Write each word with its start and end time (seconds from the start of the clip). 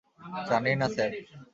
জানি 0.49 0.71
না 0.79 0.87
স্যার। 0.95 1.11